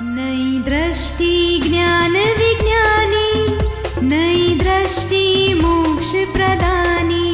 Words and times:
नई 0.00 0.58
दृष्टि 0.58 1.60
ज्ञान 1.64 2.12
विज्ञानी 2.12 3.58
नई 4.06 4.58
दृष्टि 4.58 5.54
मोक्ष 5.54 6.10
प्रदानी। 6.32 7.32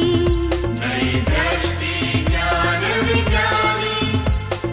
नई 0.79 1.21
दृष्टि 1.21 2.23
ज्ञान 2.23 2.83
विज्ञानी 3.01 4.23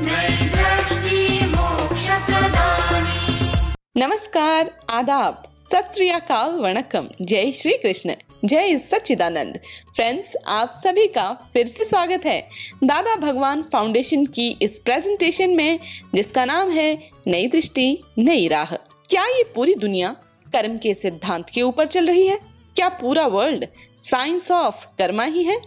नई 0.06 0.48
दृष्टि 0.48 1.46
मोक्ष 1.46 2.06
प्रदानी। 2.06 3.50
नमस्कार 3.96 4.70
आदाब। 4.90 5.42
सत 5.72 5.90
श्री 5.94 6.08
अकाल 6.10 6.50
वणकम 6.50 7.08
जय 7.22 7.52
श्री 7.52 7.76
कृष्ण। 7.76 8.14
जय 8.46 8.76
सच्चिदानंद। 8.78 9.58
फ्रेंड्स, 9.96 10.34
आप 10.46 10.72
सभी 10.74 11.06
का 11.06 11.50
फिर 11.52 11.66
से 11.66 11.84
स्वागत 11.84 12.26
है 12.26 12.40
दादा 12.84 13.14
भगवान 13.16 13.62
फाउंडेशन 13.62 14.24
की 14.26 14.48
इस 14.62 14.78
प्रेजेंटेशन 14.80 15.50
में, 15.50 15.78
जिसका 16.14 16.44
नाम 16.44 16.70
है 16.70 17.10
नई 17.26 17.48
दृष्टि, 17.48 18.02
नई 18.18 18.46
राह। 18.48 18.74
क्या 19.10 19.24
ये 19.26 19.42
पूरी 19.54 19.74
दुनिया 19.74 20.14
कर्म 20.52 20.76
के 20.78 20.94
सिद्धांत 20.94 21.50
के 21.50 21.62
ऊपर 21.62 21.86
चल 21.86 22.06
रही 22.06 22.26
है? 22.26 22.38
क्या 22.76 22.88
पूरा 23.00 23.26
वर्ल्ड 23.26 23.66
साइंस 24.04 24.50
ऑफ़ 24.50 24.86
कर्मा 24.98 25.24
ही 25.24 25.44
है? 25.44 25.60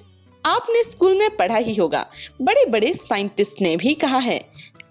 आपने 0.43 0.83
स्कूल 0.83 1.17
में 1.17 1.29
पढ़ा 1.35 1.57
ही 1.57 1.75
होगा। 1.75 2.07
बड़े 2.41 2.65
बड़े 2.65 2.93
साइंटिस्ट 2.93 3.61
ने 3.61 3.75
भी 3.77 3.93
कहा 3.95 4.17
है 4.19 4.37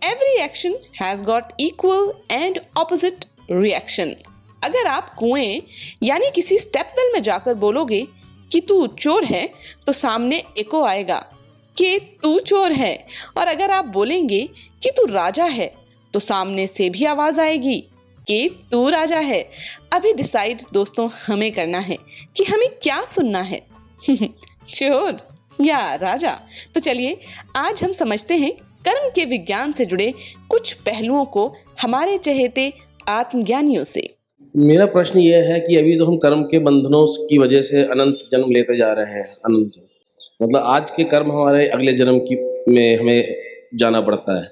every 0.05 0.37
action 0.43 0.77
has 1.01 1.23
got 1.23 1.53
equal 1.61 2.13
and 2.31 2.61
opposite 2.79 3.25
reaction 3.51 4.15
अगर 4.65 4.87
आप 4.87 5.15
कुएँ, 5.15 5.63
यानी 6.03 6.31
किसी 6.35 6.59
स्टेप 6.59 6.89
वेल 6.93 7.13
में 7.13 7.23
जाकर 7.23 7.55
बोलोगे 7.55 8.07
कि 8.53 8.61
तू 8.61 8.87
चोर 8.87 9.25
है 9.25 9.53
तो 9.87 9.93
सामने 9.93 10.45
एको 10.59 10.83
आएगा 10.83 11.33
कि 11.79 11.99
तू 11.99 12.41
चोर 12.41 12.73
है। 12.73 13.07
और 13.39 13.49
अगर 13.49 13.71
आप 13.71 13.85
बोलेंगे 13.85 14.49
कि 14.83 14.91
तू 14.91 15.05
राजा 15.05 15.45
है 15.45 15.75
तो 16.15 16.21
सामने 16.21 16.67
से 16.67 16.91
भी 16.91 17.05
आवाज़ 17.05 17.41
आएगी 17.41 17.85
कि 18.29 18.65
तू 18.73 18.89
राजा 18.89 19.19
है। 19.19 19.51
अभी 19.93 20.13
डिसाइड 20.13 20.63
दोस्तों 20.73 21.11
हमें 21.27 21.53
करना 21.53 21.79
है 21.79 21.99
कि 22.37 22.45
हमें 22.45 22.69
क्या 22.83 23.05
सुनना 23.05 23.41
है। 23.41 23.67
चोर 24.75 25.29
या 25.61 25.95
राजा? 25.95 26.41
तो 26.75 26.81
चलिए, 26.81 27.21
आज 27.57 27.85
हम 27.85 27.93
समझते 27.93 28.35
हैं 28.35 28.53
कर्म 28.85 29.11
के 29.15 29.25
विज्ञान 29.25 29.73
से 29.73 29.87
जुड़े 29.87 30.15
कुछ 30.49 30.73
पहलुओं 30.73 31.25
को 31.25 31.55
हमारे 31.83 32.19
चहेते 32.19 32.73
आत्मज्ञानियों 33.09 33.85
से। 33.85 34.18
मेरा 34.59 34.85
प्रश्न 34.87 35.19
यह 35.19 35.45
है 35.45 35.59
कि 35.61 35.77
अभी 35.77 35.95
जो 35.97 36.07
हम 36.07 36.17
कर्म 36.17 36.43
के 36.43 36.59
बंधनों 36.59 37.05
की 37.29 37.39
वजह 37.39 37.63
से 37.63 37.83
अनंत 37.85 38.19
जन्म 38.33 38.51
लेते 38.53 38.77
जा 38.79 38.93
रहे 38.93 39.13
हैं, 39.13 39.25
अनंत 39.25 39.73
मतलब 40.43 40.63
आज 40.67 40.91
के 40.91 41.05
कर्म 41.05 41.31
हमारे 41.33 41.67
अगले 41.69 41.93
जन्म 41.97 42.19
की 42.21 42.37
में 42.69 42.99
हमें 42.99 43.35
जाना 43.75 44.01
पड़ता 44.01 44.39
है। 44.41 44.49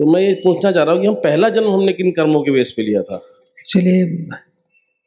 तो 0.00 0.06
मैं 0.06 0.20
ये 0.22 0.32
पूछना 0.44 0.72
चाह 0.72 0.84
रहा 0.84 0.94
हूँ 0.94 1.02
कि 1.02 1.08
हम 1.08 1.14
पहला 1.24 1.48
जन्म 1.48 1.70
हमने 1.70 1.92
किन 1.92 2.10
कर्मों 2.10 2.42
के 2.42 2.50
बेस 2.50 2.72
पे 2.76 2.82
लिया 2.82 3.02
था? 3.02 3.16
एक्चुअली 3.58 4.04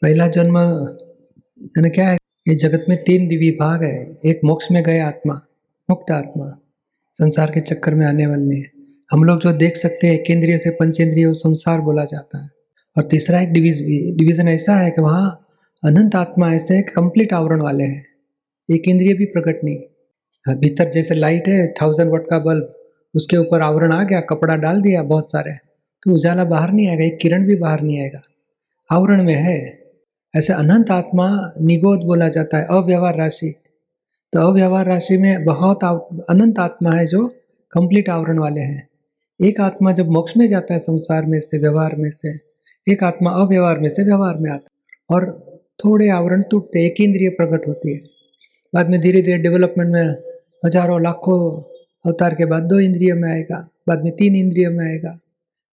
पहला 0.01 0.27
जन्म 0.29 0.57
यानी 0.57 1.89
क्या 1.89 2.09
है, 2.09 2.17
ये 2.47 2.55
जगत 2.57 2.85
में 2.89 2.97
तीन 3.03 3.27
विभाग 3.29 3.83
है। 3.83 3.95
एक 4.25 4.39
मोक्ष 4.45 4.71
में 4.71 4.83
गए 4.83 4.99
आत्मा, 4.99 5.41
मुक्त 5.89 6.11
आत्मा, 6.11 6.53
संसार 7.15 7.51
के 7.51 7.61
चक्कर 7.61 7.95
में 7.95 8.07
आने 8.07 8.27
वाले 8.27 8.63
हम 9.11 9.23
लोग 9.23 9.39
जो 9.39 9.51
देख 9.57 9.75
सकते 9.77 10.07
हैं, 10.07 10.23
केंद्रीय 10.23 10.57
से 10.57 10.69
पंचेंद्रिय 10.69 11.33
संसार 11.35 11.81
बोला 11.81 12.03
जाता 12.05 12.43
है। 12.43 12.49
और 12.97 13.03
तीसरा 13.03 13.39
एक 13.41 13.51
डिविज 13.53 13.81
डिवीज़न 14.17 14.47
ऐसा 14.47 14.75
है 14.75 14.91
कि 14.91 15.01
वहाँ 15.01 15.47
अनंत 15.83 16.15
आत्मा 16.15 16.53
ऐसे 16.53 16.81
कंप्लीट 16.81 17.33
आवरण 17.33 17.61
वाले 17.61 17.83
हैं। 17.83 18.05
एक 18.69 18.87
इंद्रिय 18.87 19.13
भी 19.13 19.25
प्रकट 19.25 19.63
नहीं। 19.63 20.55
भीतर 20.55 20.89
जैसे 20.89 21.15
लाइट 21.15 21.47
है 21.47 21.73
थाउज़ेंड 21.81 22.11
वट 22.11 22.25
का 22.29 22.39
बल्ब 22.39 22.73
उसके 23.15 23.37
ऊपर 23.37 23.61
आवरण 23.61 23.93
आ 23.93 24.03
गया, 24.03 24.19
कपड़ा 24.19 24.55
डाल 24.55 24.81
दिया, 24.81 25.03
बहुत 25.03 25.31
सारे। 25.31 25.53
तो 26.03 26.13
उजाला 26.13 26.43
बाहर 26.43 26.71
नहीं 26.71 26.87
आएगा, 26.87 27.03
एक 27.03 27.17
किरण 27.21 27.45
भी 27.45 27.55
बाहर 27.55 27.81
नहीं 27.81 28.01
आएगा। 28.01 28.21
आवरण 28.91 29.23
में 29.23 29.35
है। 29.35 29.57
ऐसे 30.33 30.53
अनंत 30.53 30.91
आत्मा 30.91 31.53
निगोद 31.61 31.99
बोला 31.99 32.29
जाता 32.29 32.57
है, 32.57 32.65
अव्यवहार 32.65 33.17
राशि। 33.17 33.53
तो 34.33 34.39
अव्यवहार 34.39 34.85
राशि 34.85 35.17
में 35.17 35.43
बहुत 35.43 35.83
अनंत 35.83 36.59
आत्मा 36.59 36.95
है 36.95 37.07
जो 37.07 37.27
कंप्लीट 37.73 38.09
आवरण 38.09 38.39
वाले 38.39 38.61
हैं। 38.61 38.87
एक 39.39 39.61
आत्मा 39.61 39.91
जब 39.91 40.09
मोक्ष 40.09 40.37
में 40.37 40.47
जाता 40.47 40.73
है 40.73 40.79
संसार 40.79 41.25
में 41.25 41.39
से, 41.39 41.57
व्यवहार 41.57 41.95
में 41.95 42.09
से 42.09 42.50
एक 42.87 43.03
आत्मा 43.03 43.31
अव्यवहार 43.41 43.79
में 43.79 43.89
से 43.89 44.03
व्यवहार 44.03 44.37
में 44.37 44.49
आता 44.51 45.15
और 45.15 45.25
थोड़े 45.83 46.09
आवरण 46.09 46.41
टूटते, 46.41 46.85
एक 46.85 47.01
इंद्रिय 47.01 47.29
प्रकट 47.29 47.67
होती 47.67 47.93
है। 47.93 47.99
बाद 48.73 48.89
में 48.89 48.99
धीरे 49.01 49.21
धीरे 49.21 49.37
डेवलपमेंट 49.37 49.89
में 49.89 50.15
हज़ारों, 50.65 51.01
लाखों 51.03 51.39
अवतार 52.05 52.35
के 52.35 52.45
बाद 52.45 52.63
दो 52.63 52.79
इंद्रिय 52.79 53.13
में 53.13 53.29
आएगा, 53.31 53.67
बाद 53.87 54.03
में 54.03 54.15
तीन 54.15 54.35
इंद्रिय 54.35 54.69
में 54.69 54.85
आएगा। 54.85 55.17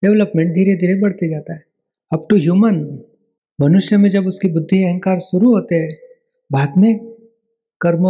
डेवलपमेंट 0.03 0.53
धीरे 0.55 0.75
धीरे 0.77 1.01
बढ़ते 1.01 1.29
जाता 1.29 1.55
है। 1.55 1.63
अप 2.13 2.27
टू 2.31 2.37
ह्यूमन 2.37 2.77
मनुष्य 3.59 3.97
में 3.97 4.09
जब 4.11 4.27
उसकी 4.27 4.49
बुद्धि 4.53 4.83
अहंकार 4.85 5.19
शुरू 5.19 5.53
होते 5.55 5.75
हैं, 5.75 5.97
बाद 6.51 6.77
में 6.79 6.99
कर्म 7.81 8.05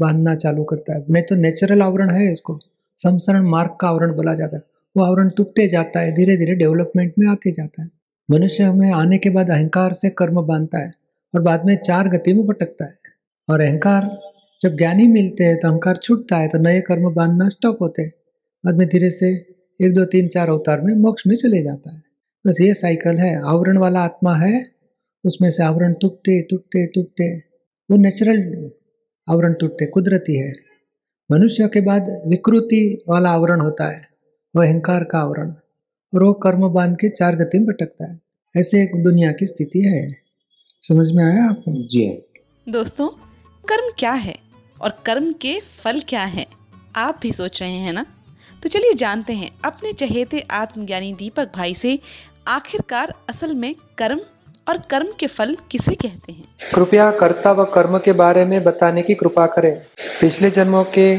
बांधना 0.00 0.34
चालू 0.34 0.64
करता 0.64 0.94
है। 0.94 1.04
नहीं 1.10 1.22
तो 1.22 1.34
नेचुरल 1.34 1.82
आवरण 1.82 2.10
है 2.10 2.32
इसको 2.32 2.58
संसरण 2.98 3.48
मार्ग 3.48 3.76
का 3.80 3.88
आवरण 3.88 4.12
बोला 4.12 4.34
जाता 4.34 4.56
है। 4.56 4.62
वो 4.96 5.04
आवरण 5.04 5.28
टूटते 5.36 5.68
जाता 5.68 6.00
है 6.00 6.12
धीरे 6.14 6.36
धीरे 6.36 6.54
डेवलपमेंट 6.54 7.12
में 7.18 7.26
आते 7.28 7.50
जाता 7.50 7.82
है। 7.82 7.88
मनुष्य 8.28 8.72
में 8.72 8.90
आने 8.92 9.18
के 9.18 9.30
बाद 9.30 9.50
अहंकार 9.50 9.92
से 9.92 10.10
कर्म 10.10 10.40
बांधता 10.42 10.78
है 10.78 10.92
और 11.34 11.40
बाद 11.40 11.64
में 11.64 11.76
चार 11.76 12.08
गति 12.08 12.32
में 12.32 12.46
भटकता 12.46 12.84
है। 12.84 12.98
और 13.48 13.60
अहंकार, 13.60 14.08
जब 14.60 14.76
ज्ञानी 14.76 15.06
मिलते 15.06 15.44
हैं 15.44 15.58
तो 15.60 15.68
अहंकार 15.68 15.96
छूटता 15.96 16.36
है 16.36 16.48
तो 16.48 16.58
नए 16.58 16.80
कर्म 16.80 17.14
बांधना 17.14 17.48
स्टॉप 17.48 17.82
होते 17.82 18.02
हैं। 18.02 18.12
बाद 18.64 18.74
में 18.74 18.88
धीरे 18.88 19.10
से 19.10 19.28
एक, 19.80 19.94
दो, 19.94 20.04
तीन, 20.04 20.28
चार 20.28 20.48
अवतार 20.48 20.80
में 20.80 20.94
मोक्ष 20.94 21.26
में 21.26 21.34
चले 21.36 21.62
जाता 21.62 21.94
है। 21.94 22.02
बस 22.46 22.58
ये 22.60 22.74
साइकिल 22.74 23.18
है। 23.18 23.34
आवरण 23.42 23.78
वाला 23.78 24.00
आत्मा 24.00 24.36
है, 24.36 24.62
उसमें 25.24 25.50
से 25.50 25.62
आवरण 25.62 25.92
टूटते 25.92 26.40
टूटते 26.42 26.86
टूटते। 26.86 27.36
वो 27.90 27.96
नेचुरल 27.96 28.70
आवरण 29.28 29.54
टूटते, 29.54 29.86
कुदरती 29.86 30.38
है। 30.38 30.52
मनुष्य 31.32 31.68
के 31.68 31.80
बाद 31.80 32.22
विकृति 32.26 33.04
वाला 33.08 33.30
आवरण 33.30 33.60
होता 33.60 33.88
है 33.88 34.02
वह 34.56 34.66
अहंकार 34.66 35.04
का 35.04 35.18
आवरण। 35.18 35.54
और 36.16 36.22
वो 36.22 36.32
कर्म 36.32 36.68
बाँध 36.68 36.96
के 36.96 37.08
चार 37.08 37.36
गति 37.36 37.58
में 37.58 37.66
भटकता 37.66 38.12
है। 38.12 38.20
ऐसे 38.56 38.82
एक 38.82 39.02
दुनिया 39.02 39.32
की 39.32 39.46
स्थिति 39.46 39.80
है। 39.80 40.16
समझ 40.80 41.10
में 41.10 41.24
आया 41.24 41.44
आपको? 41.44 41.88
जी 41.88 42.06
हाँ। 42.06 42.72
दोस्तों 42.72 43.08
कर्म 43.68 43.92
क्या 43.98 44.12
है 44.12 44.38
और 44.82 44.98
कर्म 45.06 45.32
के 45.32 45.60
फल 45.60 46.00
क्या 46.00 46.24
हैं? 46.24 46.46
आप 46.96 47.18
भी 47.22 47.32
सोच 47.32 47.62
रहे 47.62 47.72
हैं 47.72 47.92
ना? 47.92 48.06
तो 48.62 48.68
चलिए 48.68 48.92
जानते 48.94 49.32
हैं 49.32 49.50
अपने 49.64 49.92
चहेते 49.92 50.40
आत्मज्ञानी 50.50 51.12
दीपक 51.12 51.52
भाई 51.56 51.74
से 51.74 51.98
आखिरकार 52.48 53.14
असल 53.30 53.54
में 53.54 53.74
कर्म 53.98 54.20
और 54.68 54.78
कर्म 54.90 55.08
के 55.20 55.26
फल 55.26 55.56
किसे 55.70 55.94
कहते 55.94 56.32
हैं? 56.32 56.44
कृपया 56.74 57.10
कर्ता 57.10 57.52
व 57.52 57.64
कर्म 57.64 57.98
के 57.98 58.12
बारे 58.12 58.44
में 58.44 58.64
बताने 58.64 59.02
की 59.02 59.14
कृपा 59.14 59.46
करें। 59.46 59.82
पिछले 60.20 60.50
जन्मों 60.50 60.84
के 60.84 61.18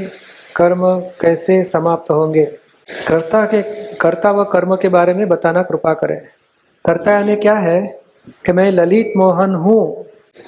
कर्म 0.56 1.00
कैसे 1.00 1.64
समाप्त 1.64 2.12
होंगे? 2.12 2.66
कर्ता 3.07 3.45
के, 3.45 3.61
कर्ता 3.95 4.31
व 4.31 4.43
कर्म 4.43 4.75
के 4.75 4.89
बारे 4.89 5.13
में 5.13 5.27
बताना 5.27 5.61
कृपा 5.61 5.93
करें। 5.93 6.21
कर्ता 6.85 7.11
यानी 7.11 7.35
क्या 7.35 7.53
है? 7.53 7.99
कि 8.45 8.51
मैं 8.51 8.71
ललित 8.71 9.13
मोहन 9.17 9.55
हूँ, 9.55 10.05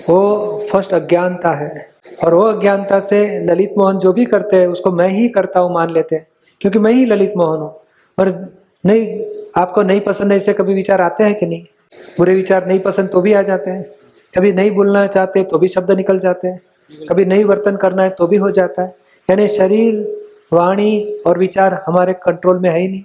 वो 0.09 0.59
फ़र्स्ट 0.72 0.94
अज्ञानता 0.94 1.51
है। 1.51 1.89
और 2.25 2.33
वो 2.33 2.41
अज्ञानता 2.41 3.00
से 3.00 3.39
ललित 3.39 3.73
मोहन 3.77 3.97
जो 3.97 4.13
भी 4.13 4.25
करते 4.25 4.55
हैं, 4.55 4.67
उसको 4.67 4.91
मैं 4.91 5.07
ही 5.07 5.29
करता 5.29 5.59
हूँ 5.59 5.73
मान 5.73 5.89
लेते 5.89 6.16
हैं, 6.16 6.27
क्योंकि 6.61 6.79
मैं 6.79 6.91
ही 6.91 7.05
ललित 7.05 7.33
मोहन 7.38 7.59
हूँ। 7.59 7.73
और 8.19 8.53
नहीं, 8.85 9.23
आपको 9.57 9.81
नहीं 9.81 10.01
पसंद 10.01 10.31
ऐसे 10.31 10.53
कभी 10.53 10.73
विचार 10.73 11.01
आते 11.01 11.23
हैं 11.23 11.35
कि 11.35 11.45
नहीं? 11.45 11.63
बुरे 12.17 12.35
विचार 12.35 12.67
नहीं 12.67 12.79
पसंद 12.79 13.09
तो 13.09 13.21
भी 13.21 13.33
आ 13.33 13.41
जाते 13.41 13.71
हैं। 13.71 13.83
कभी 14.38 14.53
नहीं 14.53 14.71
बोलना 14.71 15.07
चाहते 15.07 15.44
तो 15.44 15.57
भी 15.57 15.67
शब्द 15.67 15.91
निकल 15.91 16.19
जाते 16.19 16.47
हैं। 16.47 16.61
कभी 17.09 17.25
नहीं 17.25 17.44
वर्तन 17.44 17.75
करना 17.75 18.03
है 18.03 18.09
तो 18.09 18.27
भी 18.27 18.38
हो 18.38 18.51
जाता 18.51 18.81
है। 18.81 18.95
यानी 19.29 19.47
शरीर 19.47 20.19
वाणी 20.52 21.02
और 21.28 21.38
विचार 21.38 21.74
हमारे 21.88 22.14
कंट्रोल 22.14 22.60
में 22.60 22.70
है 22.70 22.80
ही 22.80 22.88
नहीं। 22.88 23.04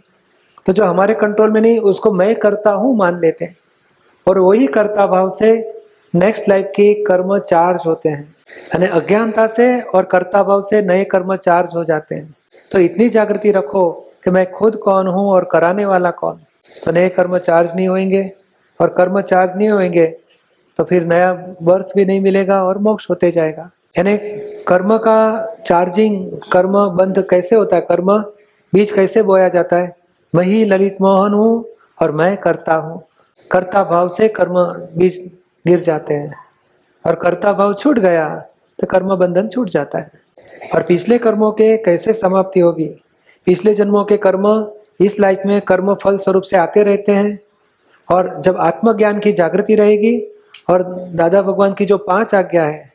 तो 0.66 0.72
जो 0.72 0.84
हमारे 0.84 1.14
कंट्रोल 1.14 1.50
में 1.50 1.60
नहीं, 1.60 1.78
उसको 1.78 2.12
मैं 2.12 2.34
करता 2.36 2.70
हूँ, 2.70 2.96
मान 2.96 3.20
लेते 3.20 3.44
हैं। 3.44 3.56
और 4.26 4.38
वही 4.38 4.66
कर्ता 4.66 5.06
भाव 5.06 5.28
से 5.28 5.52
नेक्स्ट 6.14 6.48
लाइफ 6.48 6.70
के 6.76 6.92
कर्म 7.04 7.38
चार्ज 7.38 7.82
होते 7.86 8.08
हैं। 8.08 8.22
यानी 8.74 8.86
अज्ञानता 8.86 9.46
से 9.46 9.80
और 9.80 10.04
कर्ता 10.04 10.42
भाव 10.42 10.60
से 10.60 10.82
नए 10.82 11.04
कर्म 11.04 11.34
चार्ज 11.36 11.74
हो 11.74 11.84
जाते 11.84 12.14
हैं। 12.14 12.34
तो 12.72 12.78
इतनी 12.78 13.08
जागृति 13.08 13.50
रखो 13.50 13.90
कि 14.24 14.30
मैं 14.30 14.50
खुद 14.50 14.76
कौन 14.76 15.06
हूँ 15.06 15.28
और 15.28 15.44
कराने 15.44 15.84
वाला 15.84 16.10
कौन। 16.10 16.40
तो 16.84 16.92
नए 16.92 17.08
कर्म 17.08 17.38
चार्ज 17.38 17.74
नहीं 17.76 17.88
होंगे 17.88 18.30
और 18.80 18.88
कर्म 18.88 19.20
चार्ज 19.20 19.56
नहीं 19.56 19.68
होंगे 19.68 20.06
तो 20.78 20.84
फिर 20.84 21.04
नया 21.04 21.32
बर्थ 21.62 21.92
भी 21.96 22.04
नहीं 22.04 22.20
मिलेगा 22.20 22.62
और 22.64 22.78
मोक्ष 22.78 23.10
होते 23.10 23.30
जाएगा। 23.30 23.70
यानी 23.94 24.16
कर्म 24.68 24.96
का 24.98 25.18
चार्जिंग 25.66 26.30
कर्म 26.52 26.72
बंद 26.90 27.18
कैसे 27.30 27.56
होता 27.56 27.76
है? 27.76 27.82
कर्म 27.82 28.16
बीज 28.72 28.90
कैसे 28.90 29.22
बोया 29.22 29.48
जाता 29.48 29.76
है? 29.76 29.94
मैं 30.32 30.44
ही 30.44 30.64
ललित 30.64 30.96
मोहन 31.00 31.34
हूँ 31.34 31.64
और 32.02 32.12
मैं 32.12 32.36
करता 32.36 32.74
हूँ। 32.74 33.02
कर्ता 33.50 33.82
भाव 33.84 34.08
से 34.08 34.28
कर्म 34.28 34.54
बीज 34.98 35.18
गिर 35.64 35.80
जाते 35.80 36.14
हैं। 36.14 36.34
और 37.04 37.14
कर्ता 37.14 37.52
भाव 37.52 37.74
छूट 37.74 37.98
गया 37.98 38.28
तो 38.78 38.86
कर्म 38.86 39.14
बंधन 39.16 39.48
छूट 39.48 39.70
जाता 39.70 39.98
है। 39.98 40.10
और 40.74 40.82
पिछले 40.82 41.18
कर्मों 41.18 41.50
के 41.52 41.76
कैसे 41.76 42.12
समाप्ति 42.12 42.60
होगी? 42.60 42.88
पिछले 43.46 43.74
जन्मों 43.74 44.04
के 44.04 44.16
कर्म 44.16 44.48
इस 45.00 45.18
लाइफ 45.20 45.42
में 45.46 45.60
कर्म 45.60 45.92
फल 45.94 46.18
स्वरूप 46.18 46.42
से 46.42 46.56
आते 46.56 46.82
रहते 46.82 47.12
हैं। 47.12 47.38
और 48.08 48.40
जब 48.40 48.56
आत्मज्ञान 48.60 49.18
की 49.18 49.32
जागृति 49.32 49.74
रहेगी, 49.74 50.18
और 50.70 50.82
दादा 51.14 51.42
भगवान 51.42 51.72
की 51.74 51.84
जो 51.86 51.98
पाँच 51.98 52.34
आज्ञा 52.34 52.64
है 52.64 52.92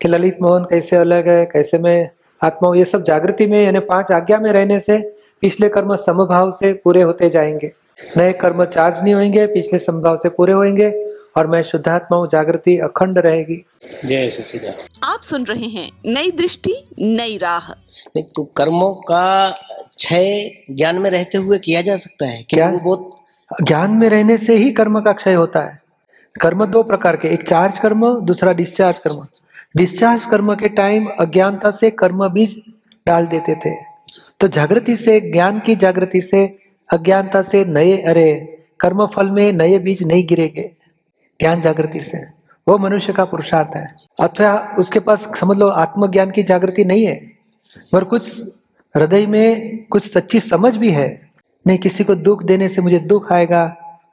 कि 0.00 0.08
ललित 0.08 0.36
मोहन 0.42 0.64
कैसे 0.64 0.96
अलग 0.96 1.28
है 1.28 1.44
कैसे 1.46 1.78
मैं 1.78 2.08
आत्मा 2.40 2.68
हूँ, 2.68 2.76
ये 2.76 2.84
सब 2.84 3.02
जागृति 3.02 3.46
में 3.46 3.62
यानी 3.64 3.78
पाँच 3.86 4.10
आज्ञा 4.12 4.38
में 4.38 4.50
रहने 4.52 4.78
से 4.80 4.98
पिछले 5.42 5.68
कर्म 5.68 5.94
समभाव 5.96 6.50
से 6.50 6.72
पूरे 6.84 7.02
होते 7.02 7.30
जाएँगे। 7.30 7.72
नए 8.16 8.32
कर्म 8.32 8.64
चार्ज 8.64 9.02
नहीं 9.02 9.14
होंगे 9.14 9.46
पिछले 9.46 9.78
समभाव 9.78 10.16
से 10.16 10.28
पूरे 10.28 10.52
होंगे 10.52 10.90
और 11.36 11.46
मैं 11.46 11.62
शुद्धात्मा 11.62 12.18
हूँ 12.18 12.28
जागृति 12.28 12.76
अखंड 12.78 13.18
रहेगी। 13.18 13.56
जय 14.04 14.28
सचिदा 14.30 14.72
आप 15.04 15.20
सुन 15.20 15.44
रहे 15.44 15.66
हैं 15.68 15.90
नई 16.06 16.30
दृष्टि 16.30 16.74
नई 16.98 17.36
राह। 17.36 17.70
नहीं 17.70 18.24
तो 18.36 18.44
कर्मों 18.56 18.92
का 19.02 19.50
क्षय 19.50 20.50
ज्ञान 20.70 20.98
में 20.98 21.10
रहते 21.10 21.38
हुए 21.38 21.58
किया 21.58 21.82
जा 21.82 21.96
सकता 21.96 22.26
है 22.26 22.42
क्या? 22.50 22.68
वो 22.70 22.78
बहुत 22.78 23.66
ज्ञान 23.66 23.90
में 23.90 24.08
रहने 24.08 24.38
से 24.38 24.56
ही 24.56 24.70
कर्म 24.72 25.00
का 25.00 25.12
क्षय 25.12 25.34
होता 25.34 25.60
है। 25.60 25.80
कर्म 26.34 26.64
दो 26.66 26.82
प्रकार 26.82 27.16
के 27.16 27.28
एक 27.28 27.46
चार्ज 27.48 27.78
कर्म 27.78 28.08
दूसरा 28.20 28.52
डिस्चार्ज 28.52 28.98
कर्म। 28.98 29.26
डिस्चार्ज 29.78 30.24
कर्म 30.24 30.54
के 30.54 30.68
टाइम 30.68 31.06
अज्ञानता 31.20 31.70
से 31.70 31.90
कर्म 31.90 32.26
बीज 32.28 32.54
डाल 33.06 33.26
देते 33.26 33.54
थे। 33.56 33.74
तो 34.40 34.48
जागृति 34.48 34.96
से, 34.96 35.20
ज्ञान 35.22 35.60
की 35.60 35.76
जागृति 35.76 36.20
से, 36.20 36.40
अज्ञानता 36.90 37.42
से 37.42 37.64
नए, 37.64 37.96
अरे 38.02 38.32
कर्म 38.80 39.06
फल 39.06 39.30
में 39.30 39.52
नए 39.52 39.78
बीज 39.78 40.02
नहीं 40.02 40.26
गिरेगे, 40.26 40.70
ज्ञान 41.40 41.60
जागृति 41.60 42.00
से। 42.00 42.18
वो 42.66 42.76
मनुष्य 42.78 43.12
का 43.12 43.24
पुरुषार्थ 43.24 43.76
है। 43.76 43.94
अथवा 44.20 44.74
उसके 44.78 45.00
पास 45.00 45.28
समझ 45.36 45.56
लो 45.58 45.68
आत्मज्ञान 45.78 46.30
की 46.30 46.42
जागृति 46.42 46.84
नहीं 46.84 47.06
है 47.06 47.14
पर 47.92 48.04
कुछ 48.04 48.42
हृदय 48.94 49.26
में 49.26 49.84
कुछ 49.84 50.10
सच्ची 50.12 50.40
समझ 50.40 50.76
भी 50.76 50.90
है। 50.90 51.08
नहीं, 51.66 51.78
किसी 51.78 52.04
को 52.04 52.14
दुख 52.16 52.42
देने 52.42 52.68
से 52.68 52.82
मुझे 52.82 52.98
दुख 52.98 53.32
आएगा, 53.32 53.62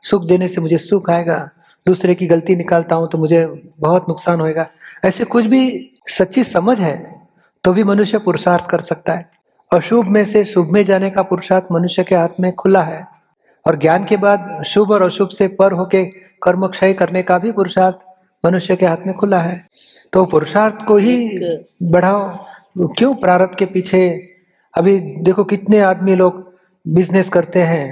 सुख 0.04 0.26
देने 0.26 0.48
से 0.48 0.62
मुझे 0.62 0.78
सुख 0.80 1.10
आएगा, 1.10 1.38
दूसरे 1.86 2.16
की 2.16 2.28
गलती 2.28 2.56
निकालता 2.56 2.96
हूँ 2.96 3.08
तो 3.10 3.18
मुझे 3.18 3.46
बहुत 3.80 4.06
नुकसान 4.10 4.40
होएगा। 4.40 4.70
ऐसे 5.06 5.24
कुछ 5.24 5.46
भी 5.46 5.62
सच्ची 6.08 6.44
समझ 6.44 6.80
है 6.82 6.96
तो 7.64 7.74
भी 7.74 7.84
मनुष्य 7.84 8.18
पुरुषार्थ 8.18 8.66
कर 8.70 8.82
सकता 8.82 9.14
है। 9.14 9.30
अशुभ 9.72 10.06
में 10.06 10.24
से 10.26 10.44
शुभ 10.46 10.72
में 10.72 10.84
जाने 10.86 11.10
का 11.10 11.22
पुरुषार्थ 11.22 11.66
मनुष्य 11.72 12.04
के 12.04 12.16
हाथ 12.16 12.40
में 12.40 12.52
खुला 12.54 12.84
है। 12.84 13.06
और 13.66 13.78
ज्ञान 13.80 14.04
के 14.04 14.18
बाद 14.18 14.64
शुभ 14.68 14.92
और 14.92 15.02
अशुभ 15.02 15.30
से 15.30 15.48
पर 15.48 15.72
होके 15.72 16.04
कर्म 16.44 16.68
क्षय 16.68 16.94
करने 16.94 17.22
का 17.24 17.38
भी 17.38 17.52
पुरुषार्थ 17.52 18.06
मनुष्य 18.44 18.76
के 18.76 18.86
हाथ 18.86 19.06
में 19.08 19.16
खुला 19.16 19.42
है। 19.42 19.64
तो 20.14 20.26
पुरुषार्थ 20.26 20.86
को 20.86 20.98
ही 20.98 21.40
बढ़ाओ। 21.84 22.94
क्यों 22.98 23.14
प्रारब्ध 23.16 23.56
के 23.58 23.66
पीछे? 23.66 24.10
अभी 24.74 24.98
देखो 25.00 25.44
कितने 25.44 25.80
आदमी 25.80 26.16
लोग 26.16 26.44
बिज़नेस 26.86 27.30
करते 27.30 27.62
हैं। 27.64 27.86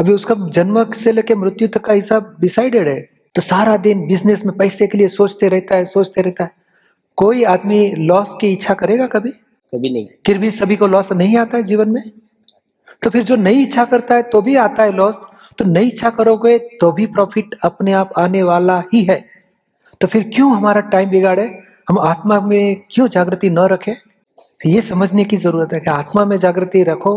अभी 0.00 0.12
उसका 0.12 0.34
जन्म 0.50 0.84
से 0.92 1.12
लेके 1.12 1.34
मृत्यु 1.34 1.68
तक 1.68 1.84
का 1.84 1.92
हिसाब 1.92 2.36
डिसाइडेड 2.40 2.88
है। 2.88 3.00
तो 3.34 3.42
सारा 3.42 3.76
दिन 3.76 4.06
बिज़नेस 4.06 4.44
में 4.46 4.56
पैसे 4.56 4.86
के 4.86 4.98
लिए 4.98 5.08
सोचते 5.08 5.48
रहता 5.48 5.76
है 5.76 5.84
सोचते 5.84 6.22
रहता 6.22 6.44
है। 6.44 6.50
कोई 7.18 7.44
आदमी 7.44 7.88
लॉस 7.90 8.36
की 8.40 8.52
इच्छा 8.52 8.74
करेगा 8.74 9.06
कभी? 9.06 9.30
कभी 9.72 9.90
नहीं। 9.90 10.06
फिर 10.26 10.38
भी 10.38 10.50
सभी 10.50 10.76
को 10.76 10.86
लॉस 10.86 11.12
नहीं 11.12 11.36
आता 11.36 11.56
है 11.56 11.62
जीवन 11.62 11.90
में? 11.90 12.02
तो 13.02 13.10
फिर 13.10 13.22
जो 13.22 13.36
नई 13.36 13.62
इच्छा 13.62 13.84
करता 13.84 14.14
है 14.14 14.22
तो 14.22 14.42
भी 14.42 14.56
आता 14.56 14.82
है 14.82 14.92
लॉस 14.92 15.24
तो 15.58 15.64
नई 15.64 15.88
इच्छा 15.88 16.10
करोगे 16.10 16.58
तो 16.80 16.90
भी 16.92 17.06
प्रॉफिट 17.06 17.54
अपने 17.64 17.92
आप 17.92 18.12
आने 18.18 18.42
वाला 18.42 18.78
ही 18.94 19.02
है। 19.04 19.24
तो 20.00 20.06
फिर 20.06 20.30
क्यों 20.34 20.54
हमारा 20.56 20.80
टाइम 20.80 21.10
बिगाड़े? 21.10 21.50
हम 21.88 21.98
आत्मा 21.98 22.40
में 22.40 22.82
क्यों 22.90 23.08
जागृति 23.08 23.50
न 23.50 23.58
रखें? 23.58 23.94
तो 23.94 24.68
ये 24.68 24.80
समझने 24.82 25.24
की 25.24 25.36
ज़रूरत 25.36 25.72
है 25.72 25.80
कि 25.80 25.90
आत्मा 25.90 26.24
में 26.24 26.36
जागृति 26.36 26.82
रखो 26.82 27.14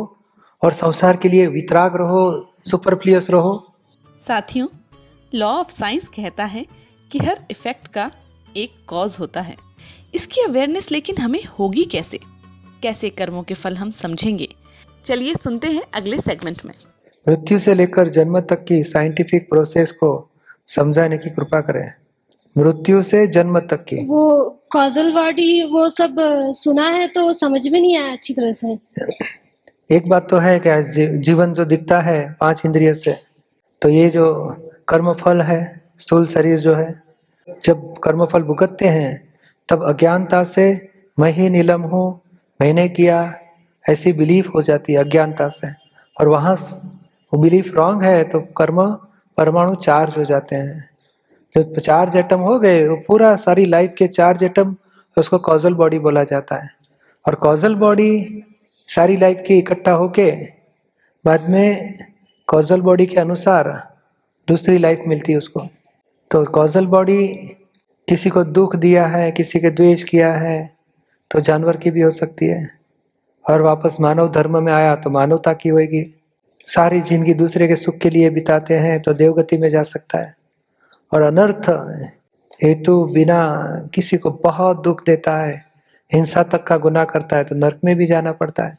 और 0.61 0.73
संसार 0.73 1.17
के 1.17 1.29
लिए 1.29 1.47
वितराग 1.47 1.95
रहो 1.95 2.23
सुपरफ्लियस 2.65 3.29
रहो। 3.29 3.53
साथियों 4.21 4.67
लॉ 5.35 5.47
ऑफ़ 5.49 5.71
साइंस 5.71 6.07
कहता 6.07 6.45
है 6.45 6.65
कि 7.11 7.19
हर 7.19 7.39
इफ़ेक्ट 7.51 7.87
का 7.87 8.11
एक 8.57 8.73
कॉज 8.87 9.17
होता 9.19 9.41
है। 9.41 9.55
इसकी 10.15 10.41
अवेयरनेस 10.41 10.91
लेकिन 10.91 11.17
हमें 11.17 11.43
होगी 11.59 11.83
कैसे? 11.83 12.19
कैसे 12.83 13.09
कर्मों 13.09 13.43
के 13.43 13.53
फल 13.53 13.75
हम 13.75 13.91
समझेंगे? 13.91 14.47
चलिए 15.05 15.33
सुनते 15.35 15.67
हैं 15.67 15.81
अगले 15.95 16.19
सेगमेंट 16.19 16.65
में। 16.65 16.73
मृत्यु 17.27 17.59
से 17.59 17.73
लेकर 17.73 18.09
जन्म 18.09 18.39
तक 18.39 18.63
की 18.63 18.81
साइंटिफिक 18.83 19.49
प्रोसेस 19.49 19.91
को 19.91 20.11
समझाने 20.67 21.17
की 21.17 21.29
कृपा 21.29 21.61
करें। 21.61 21.91
मृत्यु 22.55 23.01
से 23.03 23.25
जन्म 23.27 23.59
तक 23.59 23.83
की। 23.83 24.03
वो 24.05 24.49
कॉजल 24.71 25.11
बॉडी 25.13 25.63
वो 25.63 25.89
सब 25.89 26.15
सुना 26.55 26.87
है 26.89 27.07
तो 27.07 27.31
समझ 27.33 27.67
में 27.67 27.79
नहीं 27.81 27.97
आया 27.97 28.11
अच्छी 28.11 28.33
तरह 28.33 28.51
से। 28.51 28.77
एक 29.95 30.07
बात 30.09 30.29
तो 30.29 30.37
है 30.37 30.59
कि 30.67 31.07
जीवन 31.17 31.53
जो 31.53 31.65
दिखता 31.65 31.99
है 32.01 32.21
पाँच 32.39 32.61
इंद्रिय 32.65 32.93
से 32.93 33.15
तो 33.81 33.89
ये 33.89 34.09
जो 34.09 34.25
कर्म 34.87 35.11
फल 35.13 35.41
है, 35.41 35.81
स्थूल 35.99 36.25
शरीर 36.27 36.59
जो 36.59 36.73
है। 36.75 36.93
जब 37.63 37.97
कर्म 37.97 38.25
फल 38.25 38.43
भुगतते 38.43 38.87
हैं, 38.87 39.33
तब 39.69 39.83
अज्ञानता 39.83 40.43
से 40.43 40.65
मैं 41.17 41.31
ही 41.31 41.49
नीलम 41.49 41.81
हूँ, 41.83 42.21
मैंने 42.59 42.87
किया, 42.89 43.33
ऐसी 43.85 44.13
बिलीफ 44.13 44.53
हो 44.55 44.61
जाती 44.61 44.93
है 44.93 44.99
अज्ञानता 44.99 45.47
से। 45.49 45.67
और 46.17 46.27
वहाँ 46.27 46.53
वो 47.33 47.39
बिलीफ 47.39 47.73
रॉन्ग 47.75 48.03
है 48.03 48.23
तो 48.23 48.39
कर्म 48.57 48.81
परमाणु 49.37 49.75
चार्ज 49.75 50.17
हो 50.17 50.23
जाते 50.23 50.55
हैं। 50.55 50.89
जब 51.55 51.77
चार्ज 51.79 52.15
एटम 52.15 52.39
हो 52.39 52.59
गए, 52.59 52.87
वो 52.87 52.95
पूरा 53.07 53.35
सारी 53.35 53.65
लाइफ 53.65 53.93
के 53.97 54.07
चार्ज 54.07 54.43
एटम 54.43 54.75
उसको 55.17 55.37
कॉजल 55.39 55.73
बॉडी 55.73 55.99
बोला 55.99 56.23
जाता 56.23 56.55
है। 56.55 56.69
और 57.25 57.35
कॉजल 57.35 57.75
बॉडी 57.75 58.43
सारी 58.89 59.17
लाइफ 59.17 59.43
की 59.47 59.57
इकट्ठा 59.57 59.91
होके, 59.91 60.31
बाद 61.25 61.49
में 61.49 61.97
कॉजल 62.47 62.81
बॉडी 62.81 63.05
के 63.05 63.19
अनुसार 63.19 63.71
दूसरी 64.47 64.77
लाइफ 64.77 65.01
मिलती 65.07 65.31
है 65.31 65.37
उसको। 65.37 65.67
तो 66.31 66.43
कॉजल 66.45 66.85
बॉडी 66.87 67.27
किसी 68.07 68.29
को 68.29 68.43
दुख 68.45 68.75
दिया 68.75 69.05
है, 69.07 69.31
किसी 69.31 69.59
के 69.59 69.69
द्वेष 69.69 70.03
किया 70.03 70.33
है 70.33 70.69
तो 71.31 71.39
जानवर 71.39 71.77
की 71.77 71.91
भी 71.91 72.01
हो 72.01 72.09
सकती 72.11 72.45
है। 72.45 72.69
और 73.45 73.61
वापस 73.61 73.97
मानव 74.01 74.31
धर्म 74.31 74.63
में 74.63 74.71
आया 74.73 74.95
तो 74.95 75.09
मानवता 75.09 75.53
की 75.53 75.69
होगी 75.69 76.03
सारी 76.67 77.01
ज़िंदगी 77.01 77.33
दूसरे 77.33 77.67
के 77.67 77.75
सुख 77.75 77.97
के 77.97 78.09
लिए 78.09 78.29
बिताते 78.29 78.77
हैं 78.77 79.01
तो 79.01 79.13
देवगति 79.13 79.57
में 79.57 79.69
जा 79.69 79.83
सकता 79.85 80.19
है। 80.19 80.33
और 81.11 81.21
अनर्थ 81.21 81.69
हेतु 82.61 83.03
बिना 83.05 83.39
किसी 83.93 84.17
को 84.17 84.31
बहुत 84.43 84.83
दुख 84.83 85.05
देता 85.05 85.37
है, 85.37 85.63
हिंसा 86.11 86.43
तक 86.43 86.63
का 86.63 86.77
गुना 86.77 87.03
करता 87.05 87.37
है 87.37 87.43
तो 87.43 87.55
नरक 87.55 87.79
में 87.85 87.95
भी 87.95 88.05
जाना 88.05 88.31
पड़ता 88.31 88.63
है। 88.63 88.77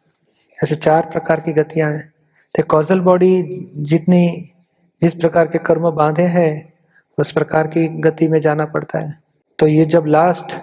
ऐसे 0.59 0.75
चार 0.75 1.09
प्रकार 1.13 1.41
की 1.41 1.53
गतियाँ 1.53 1.91
हैं। 1.93 2.13
तो 2.55 2.63
कॉजल 2.63 3.01
बॉडी 3.01 3.43
जितनी 3.85 4.53
जिस 5.01 5.15
प्रकार 5.15 5.47
के 5.47 5.59
कर्म 5.59 5.91
बांधे 5.91 6.23
हैं, 6.23 6.73
उस 7.19 7.33
प्रकार 7.33 7.67
की 7.67 7.87
गति 8.01 8.29
में 8.29 8.39
जाना 8.41 8.65
पड़ता 8.67 8.99
है। 8.99 9.19
तो 9.59 9.67
ये 9.67 9.85
जब 9.85 10.07
लास्ट 10.07 10.57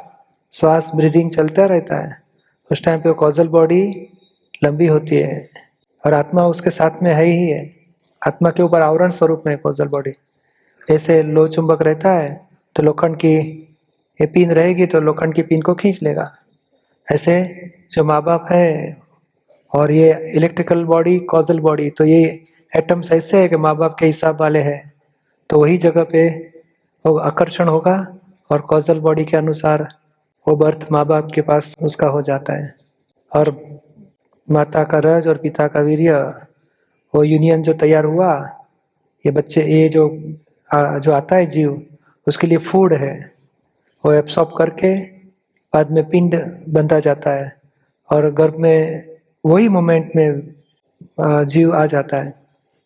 श्वास 0.53 0.91
ब्रीदिंग 0.95 1.31
चलता 1.31 1.65
रहता 1.65 1.95
है, 1.97 2.17
उस 2.71 2.83
टाइम 2.83 3.01
पे 3.01 3.13
कॉजल 3.13 3.47
बॉडी 3.47 3.83
लंबी 4.63 4.87
होती 4.87 5.15
है 5.15 5.49
और 6.03 6.13
आत्मा 6.13 6.45
उसके 6.47 6.69
साथ 6.69 7.01
में 7.03 7.13
है 7.13 7.23
ही 7.23 7.49
है। 7.49 7.63
आत्मा 8.21 8.49
के 8.49 8.63
ऊपर 8.63 8.81
आवरण 8.81 9.09
स्वरूप 9.09 9.43
में 9.45 9.57
कॉजल 9.57 9.87
बॉडी 9.87 10.11
जैसे 10.87 11.21
लो 11.23 11.47
चुंबक 11.47 11.81
रहता 11.81 12.11
है 12.11 12.29
तो 12.75 12.83
लोखंड 12.83 13.15
की 13.15 13.35
ये 14.19 14.25
पिन 14.25 14.51
रहेगी 14.51 14.85
तो 14.85 14.99
लोखंड 14.99 15.33
की 15.33 15.41
पिन 15.41 15.61
को 15.61 15.73
खींच 15.75 16.01
लेगा। 16.03 16.31
ऐसे 17.07 17.41
जो 17.91 18.03
माँ 18.03 18.21
बाप 18.23 18.51
है 18.51 18.97
और 19.73 19.91
ये 19.91 20.11
इलेक्ट्रिकल 20.35 20.83
बॉडी 20.85 21.19
कॉजल 21.29 21.59
बॉडी 21.59 21.89
तो 21.89 22.05
ये 22.05 22.43
एटम्स 22.73 23.11
ऐसे 23.11 23.41
है 23.41 23.47
कि 23.49 23.55
माँ 23.57 23.75
बाप 23.77 23.95
के 23.99 24.05
हिसाब 24.05 24.39
वाले 24.41 24.59
हैं। 24.61 24.81
तो 25.49 25.59
वही 25.59 25.77
जगह 25.77 26.03
पे 26.11 26.27
वो 27.05 27.17
आकर्षण 27.19 27.67
होगा 27.67 27.95
और 28.49 28.61
कॉजल 28.69 28.99
बॉडी 28.99 29.25
के 29.25 29.37
अनुसार 29.37 29.87
वो 30.47 30.55
बर्थ 30.55 30.85
माँ 30.91 31.05
बाप 31.05 31.27
के 31.35 31.41
पास 31.41 31.73
उसका 31.83 32.07
हो 32.07 32.21
जाता 32.21 32.53
है। 32.53 32.73
और 33.31 33.51
माता 34.47 34.83
का 34.83 34.99
रज 35.05 35.27
और 35.27 35.37
पिता 35.37 35.67
का 35.67 35.79
वीर्य 35.79 36.17
वो 37.13 37.23
यूनियन 37.23 37.63
जो 37.63 37.73
तैयार 37.73 38.05
हुआ 38.05 38.33
ये 39.25 39.31
बच्चे 39.31 39.63
ये 39.63 39.87
जो 39.89 40.07
आ, 40.69 40.97
जो 40.97 41.11
आता 41.11 41.35
है 41.35 41.45
जीव 41.45 41.81
उसके 42.27 42.47
लिए 42.47 42.57
फ़ूड 42.57 42.93
है। 42.93 43.13
वो 44.03 44.11
एब्सॉर्ब 44.13 44.53
करके 44.57 44.95
बाद 45.73 45.91
में 45.91 46.03
पिंड 46.09 46.35
बंधा 46.69 46.99
जाता 46.99 47.31
है। 47.31 47.51
और 48.09 48.31
गर्भ 48.33 48.55
में 48.59 49.05
वही 49.45 49.67
मोमेंट 49.69 50.11
में 50.15 51.45
जीव 51.45 51.75
आ 51.75 51.85
जाता 51.85 52.17
है। 52.17 52.42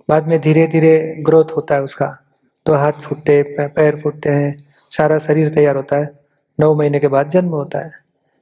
बाद 0.10 0.28
में 0.28 0.40
धीरे 0.42 0.68
धीरे 0.68 1.16
ग्रोथ 1.20 1.52
होता 1.56 1.76
है 1.76 1.82
उसका। 1.82 2.18
तो 2.66 2.74
हाथ 2.74 2.92
फूटते 2.92 3.42
पैर 3.60 3.96
फूटते 3.96 4.30
हैं, 4.30 4.68
सारा 4.92 5.18
शरीर 5.18 5.50
तैयार 5.50 5.76
होता 5.76 5.96
है। 5.96 6.12
नौ 6.60 6.74
महीने 6.76 7.00
के 7.00 7.08
बाद 7.08 7.30
जन्म 7.30 7.50
होता 7.50 7.80
है। 7.80 7.92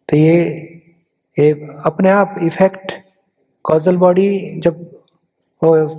तो 0.10 0.18
ये 0.18 0.82
ये 1.38 1.52
अपने 1.86 2.10
आप 2.10 2.36
इफ़ेक्ट 2.44 2.92
कॉजल 3.66 3.98
बॉडी 3.98 4.60
जब 4.60 4.84